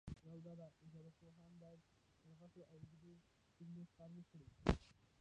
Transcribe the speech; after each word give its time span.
یوه 0.25 0.37
ډله 0.45 0.67
ژبپوهان 0.91 1.51
باید 1.61 1.81
پر 2.21 2.31
غټو 2.39 2.61
او 2.71 2.75
اوږدو 2.87 3.13
جملو 3.57 3.83
کار 3.95 4.09
وکړي. 4.13 4.45